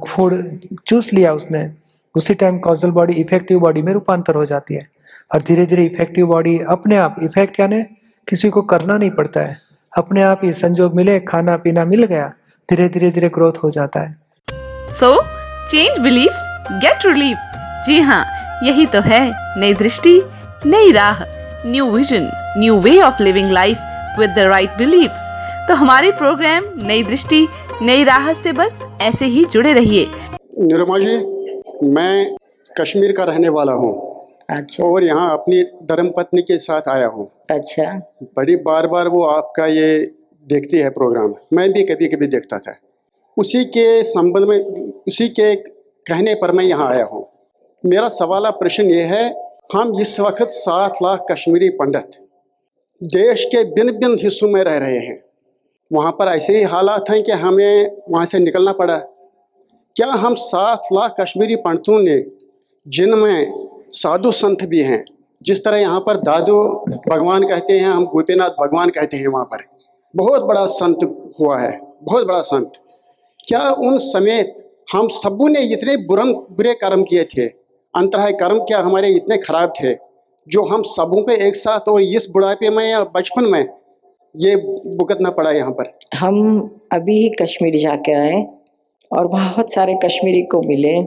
फ़ूड 0.06 0.58
चूस 0.86 1.12
लिया 1.12 1.32
उसने, 1.34 1.70
उसी 2.14 2.34
time 2.34 2.58
causal 2.58 2.90
body 2.90 3.12
effective 3.12 3.60
body 3.60 3.82
में 3.82 3.92
रूपांतर 3.92 4.34
हो 4.34 4.44
जाती 4.44 4.74
है। 4.74 4.88
और 5.34 5.42
धीरे 5.42 5.66
धीरे 5.66 5.84
इफ़ेक्टिव 5.84 6.26
बॉडी 6.26 6.58
अपने 6.68 6.96
आप 6.96 7.16
इफ़ेक्ट 7.22 7.60
यानी 7.60 7.82
किसी 8.28 8.50
को 8.50 8.62
करना 8.62 8.98
नहीं 8.98 9.10
पड़ता 9.10 9.40
है। 9.40 9.56
अपने 9.92 10.22
आप 10.22 10.40
ही 10.44 10.52
संजोग 10.52 10.94
मिले 10.94 11.18
खाना 11.20 11.56
पीना 11.56 11.84
मिल 11.84 12.04
गया 12.04 12.28
धीरे 12.68 12.88
धीरे 12.88 13.10
धीरे 13.10 13.28
ग्रोथ 13.28 13.52
हो 13.62 13.70
जाता 13.70 14.00
है। 14.00 14.14
So 14.90 15.16
change 15.70 15.98
belief 16.00 16.32
get 16.82 17.06
relief. 17.06 17.38
जी 17.86 17.98
हाँ 18.00 18.24
यही 18.64 18.84
तो 18.86 19.00
है 19.02 19.20
नई 19.60 19.74
दृष्टि 19.74 20.20
नई 20.66 20.90
राह 20.92 21.22
new 21.66 21.90
vision 21.90 22.30
new 22.58 22.76
way 22.80 23.00
of 23.02 23.22
living 23.22 23.50
life 23.52 24.18
with 24.18 24.30
the 24.30 24.46
right 24.48 24.76
believes. 24.78 25.24
तो 25.68 25.74
हमारे 25.74 26.10
प्रोग्राम 26.12 26.64
नई 26.86 27.02
दृष्टि 27.02 27.46
नई 27.82 28.04
राह 28.04 28.32
से 28.32 28.52
बस 28.52 28.78
ऐसे 29.02 29.26
ही 29.26 29.44
जुड़े 29.44 29.72
रहिए। 29.72 30.06
निरुमा 30.62 30.98
जी 30.98 31.16
मैं 31.86 32.36
कश्मीर 32.70 33.12
का 33.12 33.24
रहने 33.24 33.48
वाला 33.48 33.72
हूँ। 33.72 33.92
अच्छा। 34.50 34.84
और 34.84 35.04
यहाँ 35.04 35.30
अपनी 35.32 35.62
धर्म 35.86 36.08
पत्नी 36.16 36.42
के 36.42 36.58
साथ 36.58 36.88
आया 36.88 37.06
हूँ। 37.06 37.30
अच्छा। 37.50 37.92
बड़ी 38.36 38.56
बार 38.66 38.86
बार 38.86 39.08
वो 39.08 39.24
आपका 39.26 39.66
ये 39.66 39.96
देखती 40.46 40.78
है 40.78 40.90
प्रोग्राम। 40.90 41.34
मैं 41.52 41.72
भी 41.72 41.82
कभी 41.84 42.08
कभी 42.08 42.26
देखता 42.26 42.58
था। 42.58 42.78
उसी 43.36 43.64
के 43.64 44.02
संबंध 44.04 44.44
में, 44.44 44.92
उसी 45.08 45.28
के 45.28 45.54
कहने 45.54 46.34
पर 46.34 46.52
मैं 46.52 46.64
यहाँ 46.64 46.88
आया 46.90 47.04
हूँ। 47.04 47.26
मेरा 47.84 48.08
सवाल 48.08 48.50
प्रश्न 48.50 48.90
ये 48.90 49.02
है, 49.02 49.34
हम 49.74 50.00
इस 50.00 50.20
वक्त 50.20 50.50
सात 50.50 50.98
लाख 51.02 51.26
कश्मीरी 51.30 51.68
पंडित 51.70 52.10
देश 53.02 53.44
के 53.44 53.64
भिन्न 53.64 53.92
भिन्न 53.92 54.18
हिस्सों 54.18 54.48
में 54.48 54.62
रह 54.64 54.76
रहे 54.78 54.98
हैं। 54.98 55.22
वहाँ 55.92 56.12
पर 56.12 56.28
ऐसे 56.28 56.56
ही 56.56 56.62
हालात 56.62 57.10
हैं 57.10 57.22
कि 57.22 57.32
हमें 57.32 57.96
वहाँ 58.10 58.24
से 58.26 58.38
निकलना 58.38 58.72
पड़ा। 58.72 58.98
क्या 59.96 60.06
हम 60.06 60.34
सात 60.34 60.88
लाख 60.92 61.14
कश्मीरी 61.20 61.56
पंडितों 61.56 61.98
ने, 61.98 62.24
जिनमें 62.86 63.52
साधु 63.90 64.32
संत 64.32 64.64
भी 64.64 64.82
हैं, 64.82 65.04
जिस 65.42 65.64
तरह 65.64 65.78
यहाँ 65.78 66.00
पर 66.00 66.16
दादू 66.16 66.62
भगवान 67.08 67.46
कहते 67.46 67.78
हैं, 67.78 67.88
हम 67.88 68.04
गोपीनाथ 68.04 68.50
भगवान 68.50 68.90
कहते 68.90 69.16
हैं 69.16 69.28
वहाँ 69.28 69.44
पर, 69.44 69.64
बहुत 70.14 70.42
बड़ा 70.42 70.64
संत 70.66 70.98
हुआ 71.40 71.58
है, 71.60 71.80
बहुत 72.02 72.26
बड़ा 72.26 72.40
संत। 72.40 72.72
क्या 73.46 73.70
उन 73.70 73.98
समेत 73.98 74.54
हम 74.92 75.08
सबों 75.08 75.48
ने 75.48 75.60
इतने 75.60 75.96
बुरम, 75.96 76.32
बुरे 76.32 76.74
कर्म 76.74 77.02
किए 77.02 77.24
थे? 77.24 77.46
अंतराय 77.94 78.32
कर्म 78.32 78.58
क्या 78.58 78.78
हमारे 78.78 79.08
इतने 79.08 79.36
खराब 79.36 79.72
थे? 79.82 79.94
जो 80.48 80.62
हम 80.62 80.82
सबों 80.82 81.22
को 81.22 81.32
एक 81.32 81.56
साथ 81.56 81.88
और 81.88 82.02
इस 82.02 82.28
बुढ़ापे 82.30 82.70
में 82.70 82.90
या 82.90 83.04
बचपन 83.04 83.44
में, 83.44 83.66
ये 84.36 84.56
भुगतना 84.56 85.30
पड़ा 85.30 85.50
यहाँ 85.50 85.70
पर। 85.70 85.92
हम 86.14 86.36
अभी 86.92 87.18
ही 87.18 87.28
कश्मीर 87.42 87.76
जाके 87.76 88.12
आए 88.12 88.46
और 89.12 89.26
बहुत 89.26 89.72
सारे 89.72 89.98
कश्मीरी 90.04 90.42
को 90.42 90.62
मिले। 90.62 91.06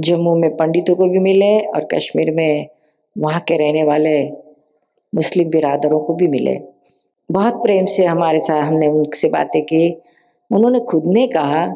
जम्मू 0.00 0.34
में 0.34 0.56
पंडितों 0.56 0.94
को 0.94 1.06
भी 1.06 1.18
मिले 1.18 1.60
और 1.60 1.88
कश्मीर 1.94 2.30
में 2.30 2.66
वहाँ 3.18 3.40
के 3.40 3.56
रहने 3.56 3.84
वाले 3.84 4.22
मुस्लिम 5.14 5.48
बिरादरों 5.48 6.00
को 6.00 6.14
भी 6.14 6.26
मिले। 6.26 6.58
बहुत 7.30 7.54
प्रेम 7.54 7.86
से 7.86 8.04
हमारे 8.04 8.38
साथ 8.38 8.62
हमने 8.62 8.88
उनसे 8.88 9.28
बातें 9.28 9.62
की। 9.62 10.02
उन्होंने 10.50 10.80
खुद 10.80 11.02
ने 11.06 11.26
कहा 11.26 11.66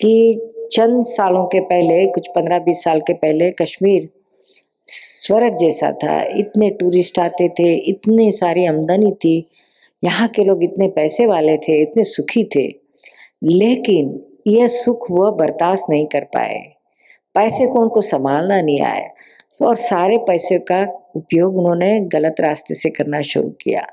कि 0.00 0.40
चंद 0.72 1.04
सालों 1.04 1.46
के 1.46 1.60
पहले, 1.60 2.06
कुछ 2.06 2.28
पंद्रह 2.28 2.58
बीस 2.58 2.84
साल 2.84 3.00
के 3.00 3.12
पहले 3.12 3.50
कश्मीर 3.50 4.08
स्वर्ग 4.86 5.56
जैसा 5.56 5.92
था। 5.92 6.22
इतने 6.22 6.70
टूरिस्ट 6.70 7.18
आते 7.18 7.48
थे, 7.48 7.74
इतनी 7.74 8.32
सारी 8.32 8.66
आमदनी 8.66 9.12
थी। 9.12 9.48
यहाँ 10.04 10.28
के 10.28 10.42
लोग 10.44 10.64
इतने 10.64 10.88
पैसे 10.88 11.26
वाले 11.26 11.56
थे, 11.56 11.82
इतने 11.82 12.04
सुखी 12.04 12.44
थे। 12.44 12.66
लेकिन 13.44 14.26
यह 14.46 14.66
सुख 14.66 15.10
वह 15.10 15.30
बर्दाश्त 15.30 15.86
नहीं 15.90 16.06
कर 16.06 16.24
पाए। 16.24 16.72
पैसे 17.34 17.66
को 17.66 17.80
उनको 17.80 18.00
संभालना 18.00 18.60
नहीं 18.60 18.80
आया। 18.80 19.08
और 19.62 19.76
सारे 19.76 20.18
पैसे 20.18 20.58
का 20.58 21.10
उपयोग 21.16 21.58
उन्होंने 21.58 22.00
गलत 22.00 22.34
रास्ते 22.40 22.74
से 22.74 22.90
करना 22.90 23.20
शुरू 23.20 23.48
किया। 23.48 23.86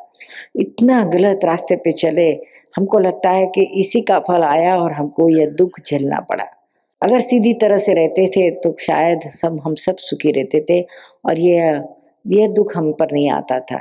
इतना 0.56 1.06
गलत 1.06 1.39
रास्ते 1.46 1.75
पे 1.75 1.92
चले 1.92 2.34
हमको 2.75 3.00
लगता 3.00 3.29
है 3.29 3.46
कि 3.48 3.62
इसी 3.79 4.01
का 4.01 4.20
फल 4.20 4.44
आया 4.44 4.75
और 4.77 4.91
हमको 4.91 5.29
यह 5.29 5.50
दुख 5.50 5.79
झेलना 5.88 6.20
पड़ा। 6.20 6.46
अगर 7.01 7.20
सीधी 7.20 7.53
तरह 7.53 7.77
से 7.77 7.94
रहते 7.94 8.27
थे 8.27 8.50
तो 8.51 8.75
शायद 8.79 9.20
सब, 9.20 9.60
हम 9.63 9.75
सब 9.75 9.96
सुखी 9.98 10.32
रहते 10.32 10.65
थे 10.70 10.82
और 11.25 11.39
यह 11.39 11.84
यह 12.25 12.48
दुख 12.48 12.77
हम 12.77 12.91
पर 12.94 13.12
नहीं 13.13 13.29
आता 13.32 13.60
था। 13.60 13.79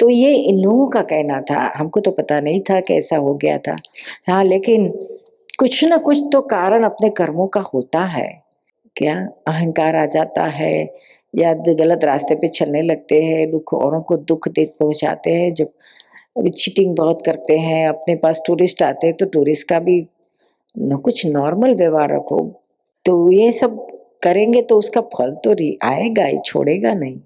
तो 0.00 0.08
ये 0.10 0.34
इन 0.34 0.58
लोगों 0.58 0.86
का 0.88 1.02
कहना 1.02 1.40
था। 1.40 1.72
हमको 1.76 2.00
तो 2.00 2.10
पता 2.10 2.38
नहीं 2.40 2.60
था 2.60 2.80
कि 2.80 2.94
ऐसा 2.94 3.16
हो 3.16 3.34
गया 3.34 3.56
था। 3.58 3.76
हाँ 4.28 4.44
लेकिन 4.44 4.88
कुछ 5.58 5.84
ना 5.84 5.96
कुछ 5.96 6.18
तो 6.32 6.40
कारण 6.40 6.84
अपने 6.84 7.10
कर्मों 7.10 7.46
का 7.46 7.60
होता 7.60 8.04
है। 8.04 8.28
क्या 8.96 9.14
अहंकार 9.48 9.96
आ 9.96 10.06
जाता 10.06 10.44
है 10.44 10.94
या 11.34 11.52
गलत 11.54 12.04
रास्ते 12.04 12.34
पे 12.34 12.46
चलने 12.48 12.82
लगते 12.82 13.22
हैं, 13.22 13.50
दुख, 13.50 13.74
औरों 13.74 14.00
को 14.02 14.16
दुख 14.16 14.48
दे, 14.48 14.64
पहुंचाते 14.80 15.30
हैं, 15.30 15.50
जब 15.54 15.68
अभी 16.36 16.50
चीटिंग 16.50 16.94
बहुत 16.96 17.22
करते 17.26 17.56
हैं, 17.58 17.88
अपने 17.88 18.14
पास 18.16 18.40
टूरिस्ट 18.46 18.82
आते 18.82 19.06
हैं 19.06 19.16
तो 19.16 19.26
टूरिस्ट 19.26 19.68
का 19.68 19.78
भी 19.78 20.00
न 20.74 20.96
कुछ 20.96 21.26
नॉर्मल 21.26 21.74
व्यवहार 21.74 22.14
रखो। 22.14 22.40
तो 23.04 23.32
ये 23.32 23.50
सब 23.52 23.86
करेंगे 24.22 24.62
तो 24.62 24.78
उसका 24.78 25.00
फल 25.14 25.34
तो 25.44 25.54
आएगा 25.84 26.24
ही, 26.24 26.38
छोड़ेगा 26.44 26.92
नहीं। 26.94 27.18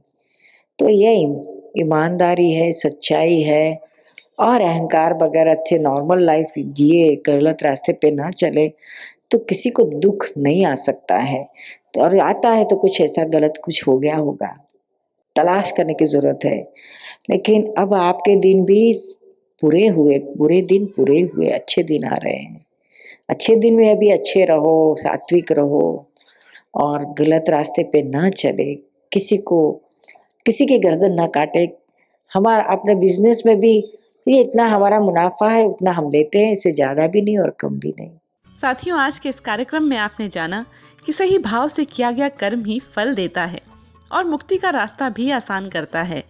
तो 0.78 0.88
ये 0.88 1.14
ईमानदारी 1.78 2.50
है, 2.52 2.70
सच्चाई 2.72 3.40
है 3.42 3.80
और 4.38 4.60
अहंकार 4.60 5.14
वगैरह 5.14 5.52
अच्छे 5.52 5.78
नॉर्मल 5.78 6.24
लाइफ 6.24 6.52
जिए, 6.58 7.14
गलत 7.26 7.62
रास्ते 7.62 7.92
पे 7.92 8.10
ना 8.10 8.30
चले 8.32 8.68
तो 9.30 9.38
किसी 9.38 9.70
को 9.70 9.82
दुख 9.84 10.26
नहीं 10.38 10.64
आ 10.66 10.74
सकता 10.76 11.16
है। 11.16 11.46
तो 11.94 12.00
और 12.00 12.18
आता 12.20 12.48
है 12.48 12.64
तो 12.64 12.76
कुछ 12.76 13.00
ऐसा 13.00 13.24
गलत 13.28 13.60
कुछ 13.64 13.86
हो 13.88 13.98
गया 13.98 14.16
होगा। 14.16 14.54
तलाश 15.36 15.72
करने 15.72 15.94
की 15.94 16.04
ज़रूरत 16.04 16.44
है। 16.44 16.58
लेकिन 17.30 17.72
अब 17.78 17.94
आपके 17.94 18.36
दिन 18.36 18.64
भी 18.64 18.92
पूरे 19.62 19.86
हुए 19.86 20.18
बुरे 20.36 20.60
दिन 20.62 20.86
पूरे 20.86 21.20
हुए, 21.20 21.48
अच्छे 21.48 21.82
दिन 21.82 22.04
आ 22.04 22.14
रहे 22.14 22.36
हैं। 22.36 22.60
अच्छे 23.30 23.56
दिन 23.56 23.74
में 23.74 23.90
अभी 23.90 24.10
अच्छे 24.10 24.44
रहो, 24.44 24.94
सात्विक 24.98 25.52
रहो 25.52 26.06
और 26.74 27.04
गलत 27.18 27.50
रास्ते 27.50 27.82
पे 27.82 28.02
ना 28.02 28.28
चले। 28.28 28.74
किसी 29.12 29.36
को, 29.36 29.80
किसी 30.46 30.66
के 30.66 30.78
गर्दन 30.78 31.12
ना 31.12 31.26
काटे। 31.26 31.68
हमारा, 32.32 32.62
अपने 32.62 32.94
बिज़नेस 32.94 33.42
में 33.46 33.58
भी 33.60 33.76
ये 34.26 34.40
इतना 34.40 34.66
हमारा 34.66 35.00
मुनाफा 35.00 35.50
है, 35.50 35.64
उतना 35.66 35.90
हम 35.90 36.10
लेते 36.10 36.38
हैं, 36.38 36.52
इससे 36.52 36.72
ज़्यादा 36.72 37.06
भी 37.06 37.22
नहीं 37.22 37.38
और 37.38 37.56
कम 37.60 37.78
भी 37.78 37.94
नहीं। 38.00 38.10
साथियों, 38.58 38.98
आज 38.98 39.18
के 39.18 39.28
इस 39.28 39.40
कार्यक्रम 39.40 39.82
में 39.82 39.96
आपने 39.96 40.28
जाना 40.28 40.64
कि 41.06 41.12
सही 41.12 41.38
भाव 41.38 41.68
से 41.68 41.84
किया 41.84 42.10
गया 42.10 42.28
कर्म 42.28 42.64
ही 42.64 42.78
फल 42.94 43.14
देता 43.14 43.44
है। 43.44 43.60
और 44.12 44.24
मुक्ति 44.24 44.56
का 44.56 44.70
रास्ता 44.70 45.08
भी 45.08 45.30
आसान 45.30 45.68
करता 45.68 46.02
है। 46.02 46.24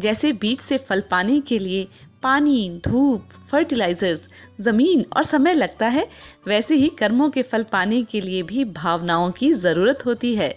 जैसे 0.00 0.32
बीज 0.32 0.60
से 0.60 0.78
फल 0.78 1.02
पाने 1.10 1.40
के 1.40 1.58
लिए 1.58 1.86
पानी, 2.22 2.80
धूप 2.84 3.28
फर्टिलाइजर्स 3.50 4.28
ज़मीन 4.60 5.04
और 5.16 5.22
समय 5.22 5.54
लगता 5.54 5.86
है, 5.86 6.06
वैसे 6.46 6.74
ही 6.74 6.88
कर्मों 6.88 7.28
के 7.30 7.42
फल 7.42 7.62
पाने 7.62 8.02
के 8.02 8.20
लिए 8.20 8.42
भी 8.42 8.64
भावनाओं 8.64 9.30
की 9.30 9.52
ज़रूरत 9.54 10.06
होती 10.06 10.34
है। 10.36 10.48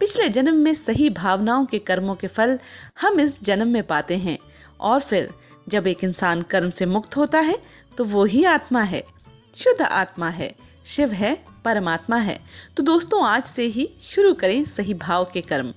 पिछले 0.00 0.28
जन्म 0.28 0.54
में 0.54 0.74
सही 0.74 1.10
भावनाओं 1.10 1.64
के 1.66 1.78
कर्मों 1.80 2.14
के 2.14 2.26
फल 2.26 2.58
हम 3.00 3.20
इस 3.20 3.42
जन्म 3.44 3.68
में 3.68 3.82
पाते 3.82 4.16
हैं, 4.16 4.38
और 4.80 5.00
फिर 5.00 5.28
जब 5.68 5.86
एक 5.86 6.04
इंसान 6.04 6.42
कर्म 6.42 6.70
से 6.70 6.86
मुक्त 6.86 7.16
होता 7.16 7.40
है 7.40 7.58
तो 7.98 8.04
वो 8.04 8.24
ही 8.24 8.44
आत्मा 8.46 8.82
है। 8.82 9.02
शुद्ध 9.56 9.82
आत्मा 9.82 10.28
है, 10.28 10.54
शिव 10.86 11.12
है, 11.12 11.34
परमात्मा 11.64 12.16
है। 12.16 12.38
तो 12.76 12.82
दोस्तों, 12.82 13.24
आज 13.24 13.44
से 13.44 13.62
ही 13.64 13.88
शुरू 14.04 14.32
करें 14.34 14.64
सही 14.66 14.94
भाव 14.96 15.24
के 15.24 15.40
कर्म। 15.42 15.72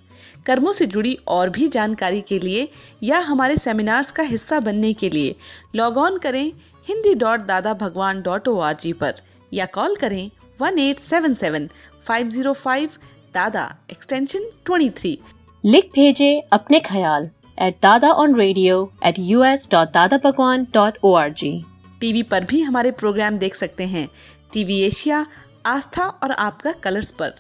कर्मों 0.45 0.71
से 0.71 0.85
जुड़ी 0.85 1.17
और 1.27 1.49
भी 1.49 1.67
जानकारी 1.67 2.21
के 2.21 2.39
लिए 2.39 2.67
या 3.03 3.19
हमारे 3.27 3.57
सेमिनार्स 3.57 4.11
का 4.11 4.23
हिस्सा 4.23 4.59
बनने 4.59 4.93
के 4.93 5.09
लिए 5.09 5.35
लॉग 5.75 5.97
ऑन 5.97 6.17
करें 6.17 6.45
Hindi 6.87 7.13
dot 7.15 7.45
Dada 7.45 7.73
Bhagwan 7.73 8.21
dot 8.21 8.47
O 8.47 8.57
R 8.59 8.75
जी 8.81 8.93
पर 8.93 9.21
या 9.51 9.65
कॉल 9.73 9.95
करें 9.95 10.29
one 10.61 10.79
eight 10.79 10.99
seven 10.99 11.33
seven 11.33 11.69
five 12.07 12.27
zero 12.27 12.53
five 12.53 12.89
Dada 13.33 13.63
extension 13.91 14.49
twenty 14.65 14.89
three 14.99 15.17
लिख 15.63 15.89
भेजे 15.95 16.33
अपने 16.53 16.79
ख्याल 16.79 17.29
at 17.57 17.77
Dada 17.83 18.11
on 18.13 18.35
radio 18.35 18.91
at 19.05 19.19
U 19.19 19.43
S 19.43 19.67
dot 19.71 19.93
Dada 19.93 20.17
Bhagwan 20.23 20.67
dot 20.73 20.97
O 21.03 21.13
R 21.13 21.31
G 21.33 21.53
TV 22.01 22.21
पर 22.23 22.43
भी 22.43 22.61
हमारे 22.61 22.91
प्रोग्राम 22.91 23.37
देख 23.37 23.55
सकते 23.55 23.85
हैं। 23.87 24.07
टीवी 24.53 24.79
एशिया 24.81 25.25
आस्था 25.65 26.07
और 26.23 26.31
आपका 26.31 26.71
कलर्स 26.83 27.11
पर। 27.11 27.33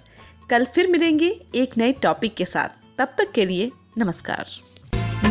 कल 0.49 0.65
फिर 0.65 0.87
मिलेंगे 0.91 1.29
एक 1.55 1.77
नए 1.77 1.91
टॉपिक 2.01 2.35
के 2.35 2.45
साथ। 2.45 2.84
तब 2.97 3.05
तक 3.05 3.31
के 3.31 3.45
लिए 3.45 3.71
नमस्कार। 3.97 4.45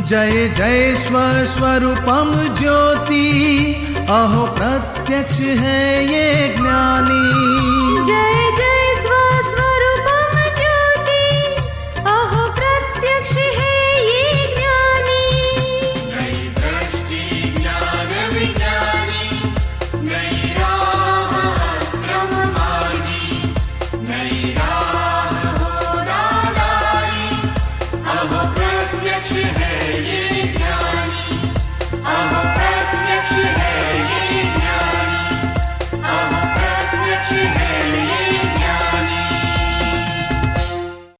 जय 0.02 0.48
जय 0.48 0.94
स्व 0.96 1.44
स्वरूपम 1.44 2.54
ज्योति। 2.54 3.74
अहो 4.10 4.46
प्रत्यक्ष 4.46 5.38
है 5.40 6.04
ये 6.04 6.54
ज्ञानी। 6.54 8.43